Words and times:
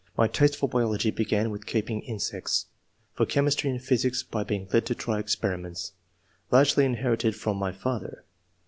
My 0.17 0.27
taste 0.27 0.55
for 0.57 0.67
biology 0.67 1.11
began 1.11 1.51
with 1.51 1.67
keeping 1.67 2.01
insects; 2.01 2.65
for 3.13 3.23
che 3.27 3.41
mistry 3.41 3.69
and 3.69 3.79
physics, 3.79 4.23
by 4.23 4.43
being 4.43 4.67
led 4.73 4.83
to 4.87 4.95
try 4.95 5.21
experi 5.21 5.61
ments. 5.61 5.91
Largely 6.49 6.85
inherited 6.85 7.35
from 7.35 7.57
my 7.57 7.71
father. 7.71 8.25